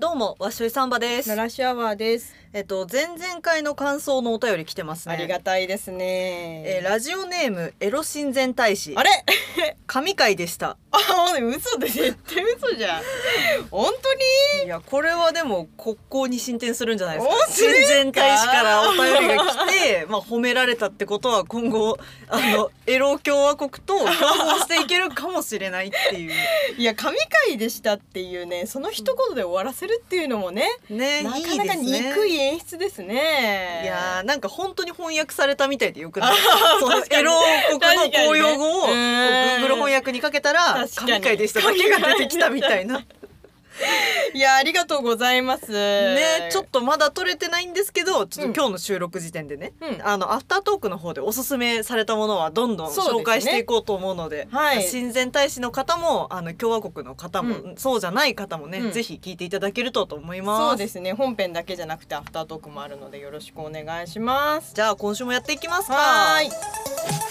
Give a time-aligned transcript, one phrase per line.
[0.00, 1.28] どうもわっしょいサンバです。
[1.28, 2.34] 奈良シアワーです。
[2.54, 5.14] えっと前々回の感想のお便り来てますね。
[5.14, 6.62] ありがたいですね。
[6.66, 8.94] えーラジオネームエロ親善大使。
[8.96, 9.10] あれ？
[9.86, 10.78] 神回でした。
[10.90, 10.98] あ、
[11.38, 13.02] 嘘で絶対嘘じゃん。
[13.70, 14.10] 本当
[14.64, 17.34] いやこれはでも国交に進展するんじゃないですか。
[17.48, 21.98] 親善大使からお便りが来て まあ褒められたってことは今後
[22.28, 26.30] あのエロ共和国と共存していけるかもしれないっていう。
[26.30, 26.34] に
[26.82, 33.80] いや神回でしたっていうね、その一言で終わらせるっていうのもね、ねなかなか憎い演出ですね。
[33.84, 36.36] いやーなんか本当に翻訳されたみたいでよくない？
[36.80, 37.32] そのエロ
[37.78, 41.60] 国の公用語を Google 翻訳にかけたら神回でした。
[41.60, 43.04] だけが出てきたみたいな
[44.34, 45.70] いやありがとうございます。
[45.70, 50.06] ねちょっとまだ撮れてないんですけどちょっと今日の収録時点でね、うん。
[50.06, 54.82] あのアフタートークの方でおすすめされたものはどんどん紹介していこうと思うのではい。
[54.82, 58.92] 親善大使の方もあの共和国の方も、うそうじゃない方もね、うん。
[58.92, 60.68] ぜひ聞いていただけるとと思います。
[60.70, 64.74] そうですね本編だけじゃなくてアフタートークもあるのでよろしくお願いします。
[64.74, 65.94] じゃあ今週もやっていきますか。
[65.94, 67.29] はーい。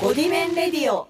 [0.00, 1.08] ゴディメンレディオ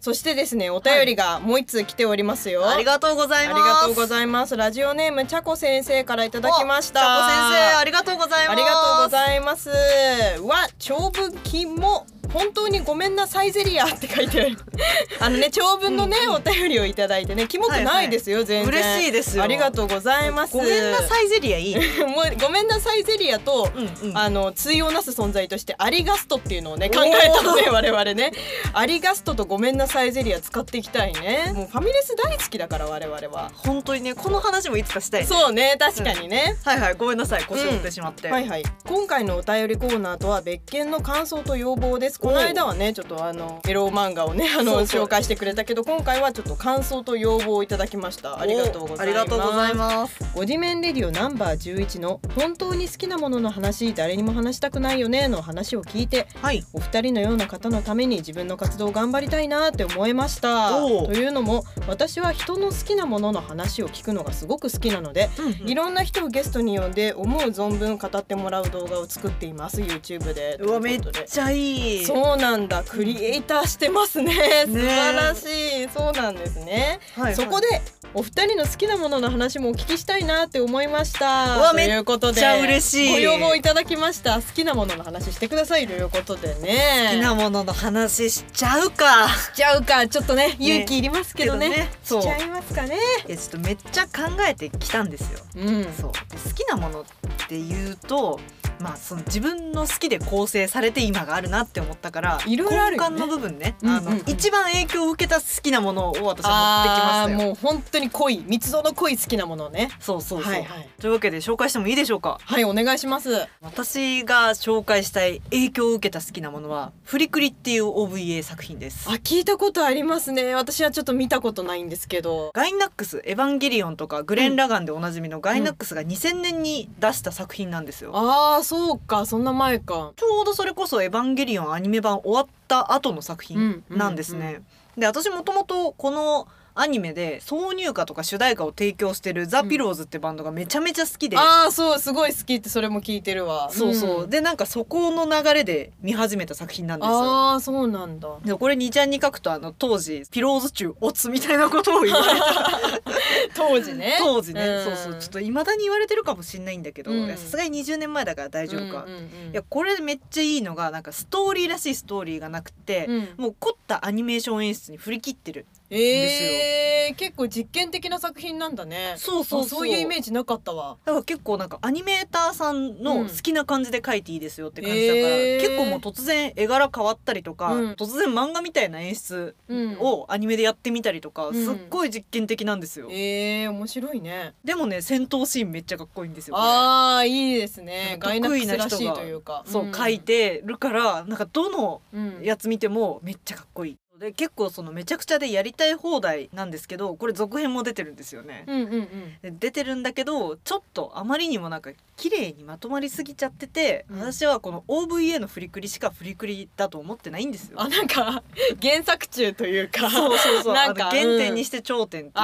[0.00, 2.70] そしてですねお便りがもう一通来ておりますよ。
[2.70, 4.56] ありがとうございありますがとうございます。
[4.56, 7.00] ラジオネームちゃこ先生からいただきました。
[7.00, 9.70] おちゃこ先生ありがとうございますありがとうございます。
[9.70, 14.56] は長文金も本当にごめんなさいゼリアって書いてある。
[15.20, 18.66] あのね長文のね、お便りをいただいてねキモくないですよ、全然。
[18.66, 19.42] 嬉しいですよ。
[19.42, 20.56] ありがとうございます。
[20.56, 24.18] ごめんなさいゼリアいい、もうごめんなさいゼリアと、うんうん。
[24.18, 28.32] あの対をなす存在としてアリガストっていうのをね考えたので我々ね。
[28.72, 31.52] アリガストとごめんなさいゼリア使っていきたいね。
[31.54, 33.50] もうファミレス大好きだから我々は。
[33.56, 35.26] 本当にねこの話もいつかしたいね。
[35.26, 38.64] そうね確かにね、はいはいごめんなさい腰折ってしまって、はいはい。
[38.86, 48.40] 今回のお便りコーナーとは別件の感想と要望ですこの間はねちょっとあのエロ漫画をねあの紹介してくれたけど今回はちょっと感想と要望をいただきました。
[48.40, 49.02] ありがとうございます。
[49.02, 50.18] ありがとうございます。
[50.34, 56.64] ゴディメンレディオナンバー11の本当に好きなものの話誰にも話したくないよねの話を聞いてはい。
[56.72, 60.80] お二人のような方のために自分の活動を頑張りたいなって思いました。
[60.80, 65.30] というのも私は人の好きなものの話を聞くのがすごく好きなので
[65.64, 70.58] いろんな人をゲストに呼んで思う存分語ってもらう動画を作っています YouTube で。
[70.60, 72.82] うわめっちゃいいそうなんだ。
[72.82, 74.32] クリエイターしてますね。
[74.66, 75.44] 素晴らし
[75.84, 75.88] い。
[75.88, 77.34] そうなんですね、はいはい。
[77.34, 77.66] そこで
[78.14, 83.12] お二人の好きなものの話もお聞きしたいなって思いましうたわということでめっちゃ嬉しい。
[83.12, 84.36] ご要望いただきました。
[84.36, 87.10] 好きなものの話してくださいということでね。
[87.10, 89.28] 好きなものの話しちゃうか。
[89.28, 90.06] しちゃうか。
[90.08, 91.68] ちょっとね勇気いりますけどね。
[91.68, 92.96] ねしちゃいますかね。
[93.26, 94.10] いやちょっとめっちゃ考
[94.48, 95.40] えてきたんですよ。
[95.56, 95.84] うん。
[95.92, 96.12] そう。
[96.12, 97.04] で好きなものっ
[97.48, 98.40] ていうと
[98.80, 103.16] まあその自分の好きで構成されて今があるなって思ったからいろいろあるよね。
[103.16, 109.90] 根幹の部分ね、うんうんあの一番影響を受けた好きなものを私は持ってきまあーしたよもう本当に濃い密度の濃い好きなものね。
[110.00, 110.88] そうそうそう、はいはい。
[111.00, 112.38] というわけで紹介してもいいでしょうか？
[112.44, 113.46] はいお願いします。
[113.60, 119.08] 私が紹介したい影響を受けた好きなものはフリクリっていう OVA 作品です。
[119.08, 120.54] あ聞いたことありますね。
[120.54, 122.50] 私はちょっと見たことないんですけど。
[122.54, 129.26] ガイナックスエヴァンゲリオンとかグレン・ラガンでおなじみのガイナックスが2000年に出した作品なんですよ、ああそうか。
[129.26, 130.12] そんな前か。
[130.16, 134.62] ちょうどそれこそエヴァンゲリオンアニメ版終わった後の作品なんですね、
[134.96, 136.48] で私もともとこの
[136.80, 143.68] アニメで挿入歌とか主題歌を提供してるザ・ピローズってバンドがめちゃめちゃ好きで、ああそうすごい好きってそれも聞いてるわ。
[143.72, 144.30] そうそう、ん。
[144.30, 147.16] でなんかそこの流れで見始めた作品なんですよ。
[147.16, 148.28] ああそうなんだ。
[148.44, 153.00] でこれ2ちゃんに書くとあの当時ピローズ中オツみたいなことを言われた。
[153.56, 154.16] 当時ね。
[154.20, 154.84] 当時ね、ん。
[154.84, 155.20] そうそう。
[155.20, 163.28] ちょっといまだに言われてるかもしんないんだけどさすがに20年前だから大丈夫か、うんうんうんいやこれめっちゃいいのがなんかストーリーらしいストーリーがなくて、うん。
[163.36, 166.67] もう凝ったアニメーション演出に振り切ってるえー、
[167.16, 169.14] 結構実験的な作品なんだね。
[169.16, 169.78] そうそうそう。
[169.78, 170.96] あそういうイメージなかったわ。
[171.04, 175.60] だから結構なんかアニメーターさんの好きな感じで描いていいですよって感じだから、うんへー。
[175.60, 177.90] 結構もう突然絵柄変わったりとか、うん。
[177.92, 179.98] 突然漫画みたいな演出うん。
[180.00, 181.64] をアニメでやってみたりとか、うん。
[181.64, 184.54] すっごい実験的なんですよ、えー、面白いね。
[184.64, 188.18] でもね戦闘シーンめっちゃかっこいいんですよああいいですね。
[188.20, 189.64] 得意な人がらしいというか。
[189.66, 189.92] そう、ん。
[189.92, 192.42] 書いてるからなんかどのうん。
[192.42, 198.64] やつ見てもめっちゃかっこいいで結構そのめちゃくちゃでやりたい放題なんですけどこれ続編も出てるんですよね。
[198.66, 199.08] うんうんうん。
[199.42, 204.20] で出てるんだけどちょっとあまりにもなんか綺麗にまとまりすぎちゃってて、うん。
[204.20, 207.80] 私はこの OVA の振りくりしか振りくりだと思ってないんですよ。
[207.80, 208.42] あなんか
[208.82, 210.74] 原作中というかそうそうそう。
[210.74, 212.40] なんか原点にして頂点っていうか、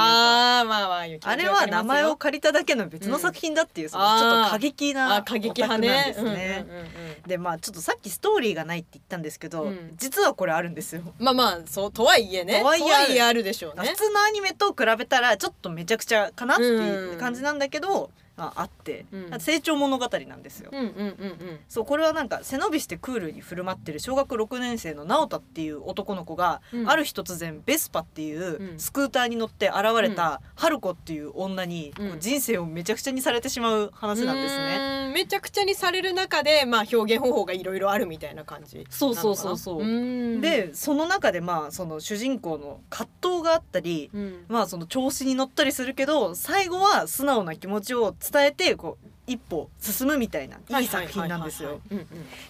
[0.59, 6.65] あーまあまああれは名前を借りただけの別の作品だっていう、そのちょっと過激なあ過激派なんですね。
[6.67, 6.87] うんうんうんうん。
[7.27, 9.93] でまあちょっとさっきストーリーがないって言ったんですけど、うん。
[9.97, 11.01] 実はこれあるんですよ。
[11.19, 12.81] まあまあそうとはいえねとはい
[13.15, 13.43] えある。
[13.43, 13.87] でしょうね。
[13.89, 19.39] 普通のアニメと比べたらちょっとめちゃくちゃかなっていう感じなんだけど、まあ、あって、うん。
[19.39, 20.69] 成長物語なんですよ。
[20.71, 21.59] うんうんうんうん。
[21.69, 26.89] そうこれはなんか背伸びしてクールに振る舞ってる小学6年生の直太っていう男の子が、うん。
[26.89, 28.79] ある日突然ベスパっていううん。
[28.79, 35.11] スクーターに乗って現れた春子っていう女に、人生をめちゃくちゃにされてしまう話なんですね。
[35.15, 44.45] めちゃくちゃにされる中でまあ表現方法がいろいろあるみたいな感じそうそうそうそうでその中でまあその主人公の葛藤があったり、うん。
[44.49, 51.79] まあその調子に乗ったりするけど最後は素直な気持ちを伝えてこう一歩進むみたいないい作品なんですよ。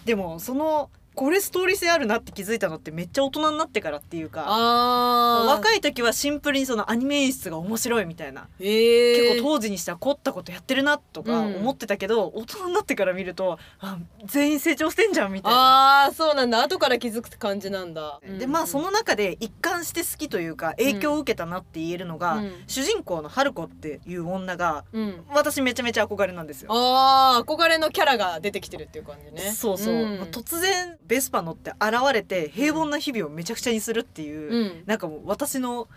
[0.04, 11.56] でもそのこれストーリー性あるなって気づいたのってめっちゃ大人になってからっていうか若い時はシンプルにそのアニメ演出が面白いみたいな、えー、結構当時にしては凝ったことやってるなとかうん。
[11.56, 16.06] 思ってたけど、大人になってから見るとあ全員成長してんじゃんみたいな。
[16.06, 16.62] あーそうなんだ。
[16.62, 18.20] 後から気づく感じなんだ。
[18.38, 22.52] でまあその中で一貫して好きというか影響を受けたなって言えるのが、うん。
[22.66, 25.24] 主人公の春子っていう女がうん。
[25.30, 26.68] 私めちゃめちゃ憧れなんですよ。
[26.72, 29.52] あー憧れのキャラが出てきてるっていう感じね。
[29.52, 29.94] そうそう、
[30.30, 34.82] 突然ベスパ乗って現れて平凡な日々をめちゃくちゃにするっていう、うん。
[34.86, 35.88] なんかもう私の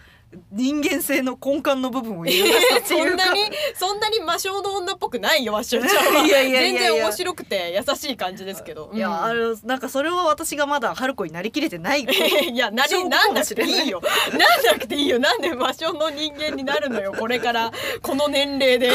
[0.51, 3.13] 人間性の根幹の部分を揺るがしたってそいうか。
[3.15, 3.41] んなに
[3.75, 6.25] そんなに魔性の女っぽくないよわっしょちゃんは。
[6.25, 6.79] いやいやいやいや。
[6.81, 8.91] 全然面白くて優しい感じですけど。
[8.93, 9.23] いや、うん。
[9.23, 15.19] あれなんかそれは私がまだ春子になりきれてないいやなりなんなくていいいよなんなくていいよ。
[15.19, 17.71] なんで魔性の人間になるのよこれから。
[18.01, 18.87] この年齢で。
[18.87, 18.91] い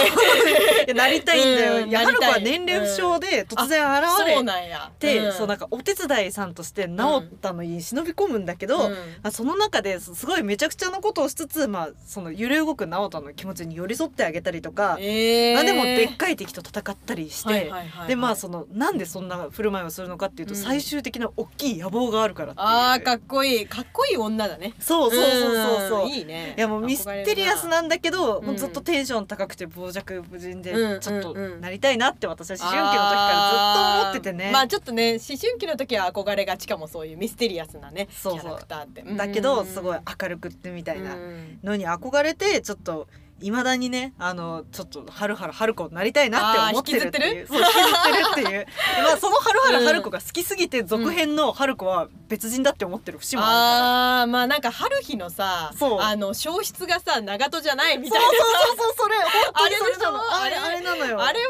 [0.89, 4.91] やなりたいんだよ、うんいや春子は年齢不詳で突然現れそうなんや。
[4.99, 5.33] て、うん。
[5.33, 8.93] そうなんかお手伝いさんとして直ったのに忍び込むんだけど、うん。
[8.93, 15.55] まあ、その中ですごいめちゃくちゃなことをしつつ、まあ、その揺れ動く直人の気持ちに寄り添ってあげたりとか、えー。
[15.55, 18.09] まあ、でもでっかい敵と戦ったりして、はいはいはいはい。
[18.09, 20.61] でまあそのなんでそんな振る舞いをするのかっていうと、うん。
[20.61, 22.67] 最終的な大きい野望があるからっていう。
[22.67, 23.67] あーかっこいい。
[23.67, 24.75] かっこいい女だね。
[24.79, 26.07] そうそうそうそうそう。
[26.07, 26.55] んいいね。
[26.57, 34.51] いやもうミステリアスなんだけど、んもうずっとテンション高くて傍若無人でうんちょっとなりたいなって私は思春期の時からずっと思っててね。
[34.53, 38.41] まあちょっとね思春期の時は憧れがちかもそういうミステリアスなねそうそう。
[38.41, 39.03] キャラクターって。
[39.03, 41.59] だけどうんすごい明るくってみたいなうん。
[41.63, 43.09] のに憧れてちょっと
[43.41, 47.47] いまだにねあのちょっとハルハル春子になりたいなって思ってるっていう。
[47.49, 48.49] そう引きずってるっていう。
[48.51, 48.67] で
[49.03, 54.21] まあそのハルハル春子が好きすぎて続編の春子は別人だって思ってる節もあるから。
[54.23, 58.27] あーまあなんか春日のさあの消失がさ長門じゃないみたいな。
[58.29, 60.21] そうそうそうそれ本当にそれなの。
[60.41, 61.23] あれあれなのよ。
[61.23, 61.41] あれ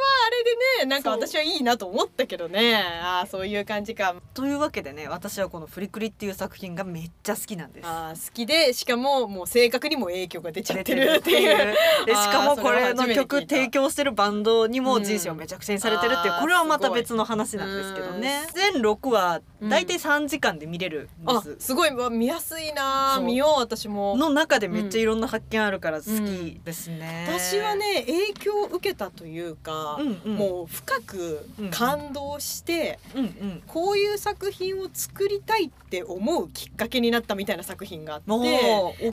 [0.80, 2.76] ねなんか私はいいなと思ったけどね。
[3.02, 4.14] ああそういう感じか。
[4.34, 7.86] というわけでね私はこの「フリクリ」っていう作品がめっちゃ好きなんです。
[7.86, 11.74] あー好きでしかももう性格にも影響が出ちゃってるっていう。
[12.06, 13.54] でしかもこれの曲た。
[13.56, 16.40] 提供してるバンドにも人生をめちゃくちゃにされてるっていううん。
[16.40, 18.46] これはまた別の話なんですけどね。
[18.54, 21.90] 全6話大体3時間で見れるんあです、すごい。
[21.90, 24.16] わ見やすいな見よう私も。
[24.16, 30.36] の中でめっちゃいろんな発見あるから好きですね、私はね影響を受けたというか、うんうん。
[30.36, 33.62] もう深く感動して、うんうん。
[33.66, 38.30] こういう作品を作りたいって思うきっかけになったみたいな作品があって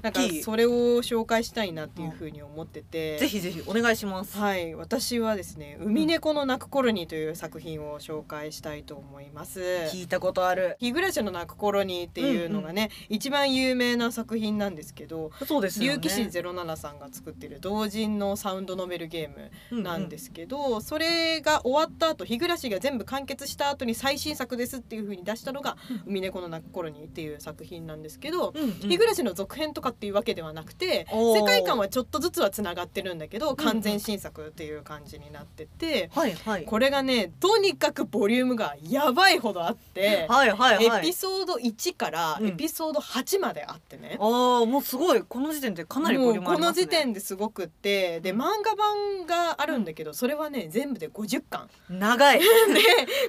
[0.02, 0.70] なんかそれを
[1.02, 4.38] 紹介したいなっていうふうに思ってて、ぜひぜひお願いします。
[4.38, 4.76] はい。
[4.76, 9.62] 私はですね「海猫の泣く頃に」という作品を紹介したいと思います。
[9.92, 10.78] 聞いたことある。
[10.80, 15.96] 日暮らしの泣く頃にっていうのがね、一番有名な作品なんですけどそうですよね。
[15.98, 28.72] 竜騎士07さんが作ってる同人のサウンドノベルゲームなんですすけど、それが終わった後日暮らしが全部完結した後に最新作ですっていう風に出したのが「海猫の泣く頃に」っていう作品なんですけど、うんうん。
[28.72, 36.66] 日暮らしの続編とかっていうわけではなくて世界観はちょっとずつはつながってるんだけど完全新作っていう感じになってて、はいはい。
[36.66, 40.28] これがねとにかくボリュームがやばいほどあって。
[40.32, 41.00] はいはいはい。
[41.00, 42.48] エピソード1からうん。
[42.48, 45.22] エピソード8まであってね、ああもうすごい。
[45.22, 46.86] この時点でかなりボリュームありますね。
[46.86, 51.70] の時点ですごくってで漫画版があるんだけどそれはね全部で50巻。
[51.90, 52.40] 長い。
[52.42, 52.46] で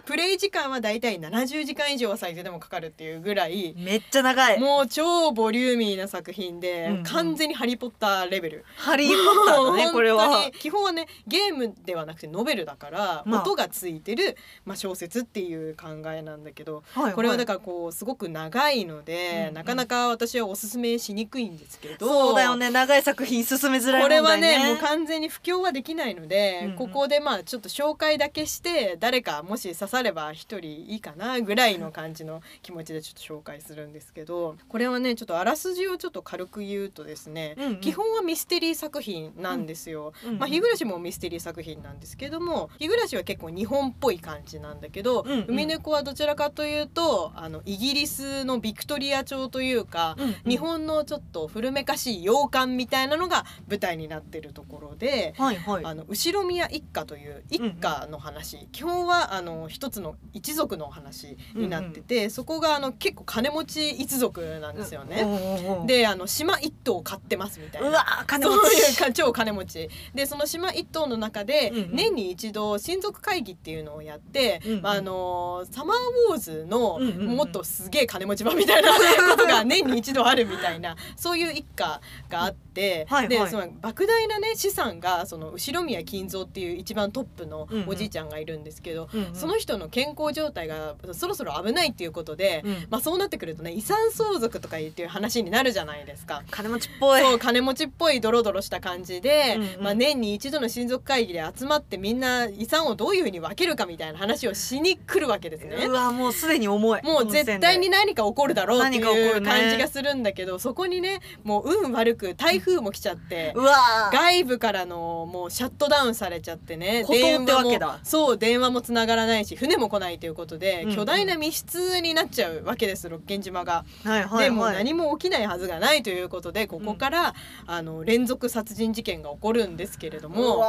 [0.05, 4.59] プレイ時間はだいたい70時間以上は最低でもかかるっていうぐらいめっちゃ長い。
[4.59, 7.03] もう超ボリューミーな作品で、うんうん。
[7.03, 8.65] 完全に「ハリー・ポッター」レベル。
[8.77, 10.51] ハリー・ポッターだねこれは。
[10.59, 13.43] 基本はねゲームではなくてノベルだからまあ。
[13.43, 17.15] 音がついてる、まあ、小説っていう考えなんだけどど、はいはい。
[17.15, 19.55] これはだからこうすごく長いので、うんうん。
[19.55, 22.07] なかなか私はおすすめしにくいんですけど。
[22.07, 22.71] そうだよね。
[22.71, 26.77] 長い作品進めづらいこれはねねもう完全に布教はできないので、うんうん。
[26.77, 37.81] ここでまあちょっと紹介だけして誰かもし刺されば一人いいかなぐらいの感じの気持ちでちょっと紹介するんですけどこれはねちょっとあらすじをちょっと軽く言うとですね、うんうん。
[37.81, 40.13] 基本はミステリー作品なんですよ。
[40.25, 45.45] うんうんまあ、日暮もミステリー作品なんですけども日暮は結構日本っぽい感じなんだけど、うんうん。
[45.49, 50.35] 海猫はどちらかというとあのイギリスのビクトリア朝というか、うんうん。
[50.47, 55.35] 日本のちょっと古めかしい洋館みたいなのが舞台になってるところで。
[55.37, 55.85] はいはい。
[55.85, 65.23] あの後宮一家という一家の話、基本はあの一つの一族のお話になってて、そこがあの結構金持ち一族なんですよね。
[65.25, 67.99] おうおうおうであの島一棟を買ってますみたいうな。
[67.99, 68.97] わー金持ち。
[68.99, 69.89] か超金持ち。
[70.15, 71.97] でその島一棟の中でうんうん。
[71.97, 74.87] 年に一度親族会議っていうのをやって、うんうん。
[74.87, 75.97] あのサマー
[76.31, 78.91] ウォーズのもっとすげえ金持ち場みたいな
[79.31, 83.29] ことが年に一度あるみたいなそういう一家があって、はいはい。
[83.29, 89.35] でその莫大なね資産がその後宮金蔵っていう一番トップのおじいちゃんがいるんですけど、うんうん。
[89.35, 92.87] その人の健康状態がそろそろ危ないっていうことで、うん。
[92.91, 96.43] まあそうなってくるとね遺産相続とかいうっていう話になるじゃないですか。
[96.51, 97.21] 金持ちっぽい。
[97.21, 99.83] そう金持ちっぽいドロドロした感じで、うんうん。
[99.83, 105.87] まあ、年に一度の親族会議で集まってみんな遺産をどういうふうに分けるかみたいな話をしに来るわけですね。
[105.87, 105.93] う。
[105.93, 113.61] わもうすでに重いもう絶対に何か起こるだろうっていう感じがするんだけど、そこにねもう運悪く台風も来ちゃってう。
[113.61, 114.17] わー。
[114.17, 117.87] 外部からのもうシャットダウンされちゃってね孤島ってわけだ。
[117.87, 120.89] もそう電話もつながらないし船も来ないということで、うん。
[120.91, 123.85] うん巨大な密室になっちゃうわけです六軒島が。
[124.05, 124.45] はいはいはい。
[124.45, 127.35] でもう何も起きないはずがないということでここから、
[127.67, 130.65] あの連続殺人事件が起こるんですけれどうも。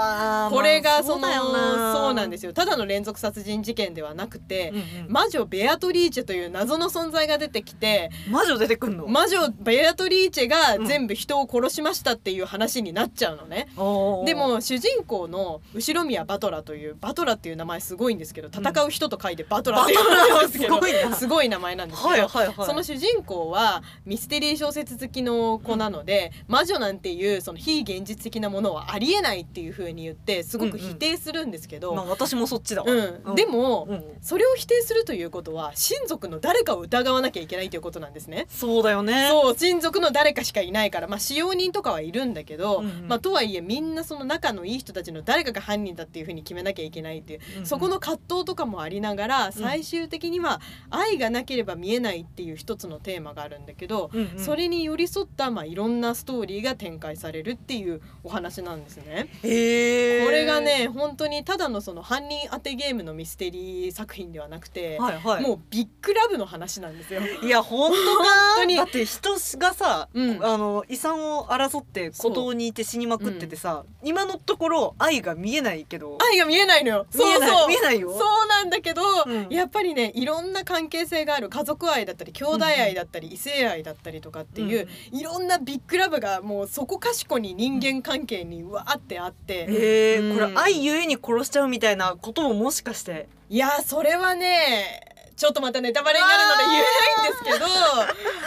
[0.50, 1.94] これがまあそのだよな。
[1.94, 2.54] そうなんですよ。
[2.54, 5.12] ただの連続殺人事件ではなくて、うんうん。
[5.12, 9.08] 魔女ベアトリーチェという謎の存在が出てきて魔女出てくんの？
[9.08, 13.70] 魔女ベアトリーチェが全部人を殺しましたっていう話になっちゃうのね。
[13.77, 14.25] おー。
[14.25, 21.15] でも主人公の後宮バトラというバトラっていう名前すごいんですけど戦う人と書いてバトラっていうんですけど、バトラすごいな。
[21.15, 22.68] すごい名前なんですけど、はいはいはい。
[22.68, 32.92] その主人公はミステリー小説好きの子なので、魔女なんていうその非現実的なものはありえないっていう風に言ってすごく否定するんですけど、まあ私もそっちだわ。
[32.92, 33.36] うん。
[33.36, 34.03] でも、うん。
[34.22, 38.46] それを否定するということは親族の誰かを疑わなきゃいけないということなんですね。
[38.50, 39.27] そうだよね。
[39.29, 41.08] そう親族の誰かしかいないから。
[41.08, 43.08] まあ使用人とかはいるんだけど、うんうん。
[43.08, 47.65] まあ、とはいえみんなその仲のいい人たちの誰かが犯人だっていうふうに決めなきゃいけないっていう、うんうん。
[47.65, 54.39] そこの葛藤とかもありながら最終的には愛がなければ見えないっていう一つのテーマがあるんだけど、うんうん。
[54.39, 59.29] それに寄り添った、まあ、いろんなストーリーが展開されるっていうお話なんですね。
[59.43, 65.43] へーこれがね本当にただのその犯人当てゲームのミステリー作品ではなくて、はいはい。
[65.43, 67.22] もうビッグラブの話なんですよ。
[67.44, 68.24] いや本当か？
[68.58, 68.76] 当に。
[68.76, 70.44] だって人がさ、うん。
[70.44, 76.18] あの遺産を争って孤島にいて死にまくっててさ、今のところ愛が見えないけど。
[76.32, 77.06] 愛が見えないのよ。
[77.14, 77.50] 見えない。
[77.50, 78.12] そうそう見えないよ。
[78.12, 79.48] そうなんだけど、うん。
[79.50, 81.50] やっぱりねいろんな関係性がある。
[81.50, 93.28] 家族愛だったり兄弟愛だったり異性愛だったりとかっていう、いろんなビッグラブがもうそこかしこに人間関係にわーってあって、へえ、うんこれ愛ゆえに殺しちゃうみたいなことももしかして。
[93.50, 97.66] いやそれはねちょっとまたネタバレになるので言えないんですけど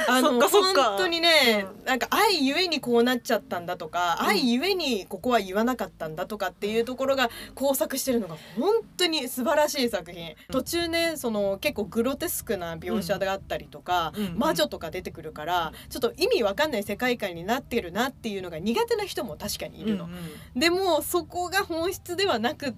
[0.09, 4.27] あの本当にね、うなんか愛ゆえにこうなっちゃったんだとか、うん。
[4.29, 7.29] 愛ゆえにここは言わなかったんだとかっていうところが
[7.61, 14.27] 交錯してるのが本当に素晴らしい作品、途中ねその結構グロテスクな描写があったりとか、うん。
[14.27, 14.39] うん。
[14.39, 20.09] 魔女とか出てくるからちょっと意味わかんない世界観になってるなっていうのが苦手な人も確かにいるの。
[20.55, 22.77] でもそこが本質ではなくって、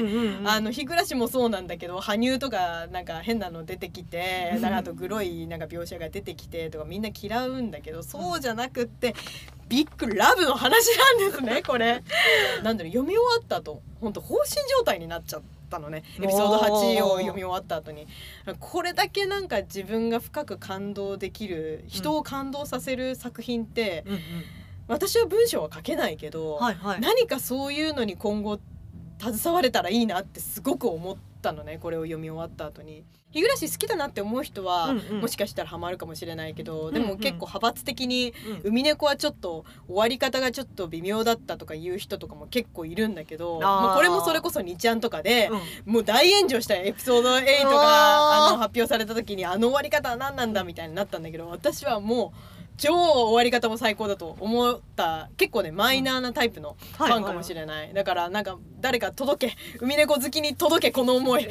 [0.00, 9.14] うんうんうんあの日暮もそうなんだけど羽生とかなんか変なの出てきてうんなんかあとグロいなんか描写が出てきてとかみんな嫌うんだけどそうじゃなくって
[9.72, 12.02] ビッグラブの話なんですね これ。
[12.62, 16.04] なんだろう読み終わった後本当放心状態になっちゃったのね。
[16.18, 18.06] エピソード8を読み終わった後に。
[18.60, 24.20] これだけなんか自分が深く感動できる人を感動させる作品って、うんうん。
[24.88, 27.00] 私は文章は書けないけど、はいはい。
[27.00, 28.58] 何かそういうのに今後
[29.22, 33.04] 携われたらいいなってすごく思ったのねこれを読み終わった後に。
[33.32, 35.20] 日暮好きだなって思う人は、うんうん。
[35.22, 38.70] もしかしたらハマるかもしれないけど、でも結構派閥的にうん。
[38.70, 43.60] 海猫はちょっと終わり方がちょっと微妙だったとかいう人とかも結構いるんだけどあー。
[43.60, 45.48] まあ、これもそれこそ2ちゃんとかで、
[45.86, 45.92] うん。
[45.94, 55.28] もう大炎上したエピソード8うわーがあの発表された時にあの終わり方は何なんだみたいになったんだけど私はもう超終わり方も最高だと思った。
[55.36, 61.48] 結構ねマイナーなタイプのファンかもしれない、だからなんか誰か届け海猫好きに届けこの思い。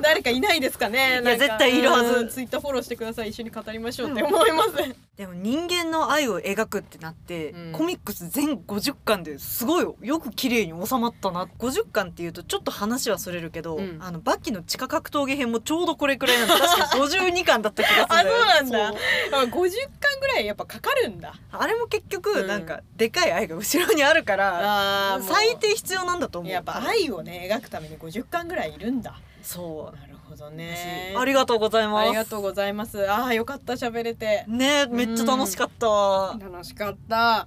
[0.14, 1.20] 誰かいないですかね？
[1.22, 2.28] いや絶対いるはず。
[2.28, 3.30] ツイッターフォローしてください。
[3.30, 4.70] 一緒に語りましょうって思います、
[5.16, 7.72] でも人間の愛を描くってなって、うん。
[7.72, 9.94] コミックス全50巻ですごいよ。
[10.02, 11.44] よく綺麗に収まったな。
[11.60, 13.98] 50巻っていうとちょっと話はそれるけど、うん。
[14.00, 18.06] あのバキの地下格闘技編もちょうどこれくらいなんで確か52巻だった気がする。
[18.08, 18.98] あそうなんだ。
[19.30, 19.46] そう。
[19.46, 21.36] 50巻ぐらいやっぱかかるんだ。
[21.52, 22.46] あれも結局うん。
[22.48, 25.22] なんかでかい愛が後ろにあるから、う。
[25.22, 26.50] 最低必要なんだと思う。
[26.50, 29.20] やっぱ愛をね描くために50巻ぐらいいるんだ。
[29.44, 29.96] そう。
[29.96, 31.14] なるほどね。
[31.16, 32.08] ありがとうございます。
[32.08, 33.10] ありがとうございます。
[33.10, 34.44] あーよかった喋れて。
[34.48, 37.46] ねめっちゃ楽しかった、楽しかった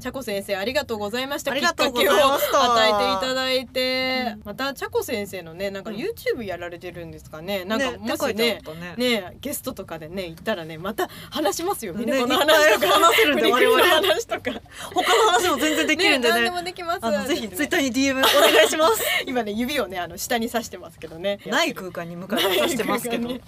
[0.00, 1.54] 茶子先生ありがとうございました。
[1.54, 7.64] きっかけを与えていただいて、また茶子先生のねなんかうん YouTube やられてるんですかね。
[7.64, 8.94] なんかねもしねね。
[8.96, 11.94] ねゲストとかでね行ったらねまた話しますよ。
[11.94, 12.86] みんなねこの話とか。
[12.94, 13.82] 話せるんで我々。
[13.84, 14.60] 話とか。
[14.92, 16.34] 他の話も全然できるんでね。
[16.34, 17.28] 何でもできます。
[17.28, 19.04] ぜひツイッターーに DM お願いします。
[19.26, 21.38] 今ね指をねあの下に刺してますけどね。
[21.46, 23.38] ない空間に向かって出してますけど、な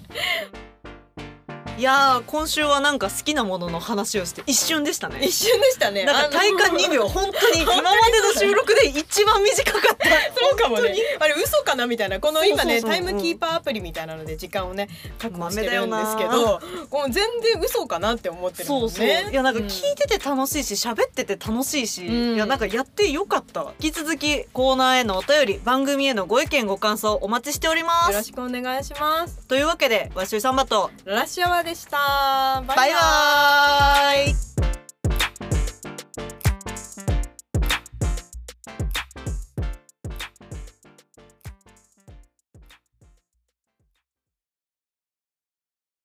[1.77, 5.21] いいやー今週はなんか好きなものの話をして一瞬でしたね。
[5.23, 6.05] 一瞬でしたね。
[6.05, 10.09] なんか体感2秒 本当に今までの収録で一番短かった。
[10.41, 12.19] そうかもねあれ嘘かなみたいな。
[12.19, 19.33] この今ねタイムキーパーアプリみたいなので時間をね確保してるんですけどこう全然嘘かなって思ってるもんそうねそう。
[19.33, 22.35] いやなんか聞いてて楽しいし喋ってて楽しいし、うん。
[22.37, 23.75] いやなんかやってよかったわ。
[23.81, 28.13] 引き続きコーナーへのお便り番組へのご意見ご感想お待ちしております。
[28.13, 29.47] よろしくお願いします。
[29.47, 32.63] というわけでわっしょいさんばとラッシュアワーでした。
[32.65, 34.76] バイバイ。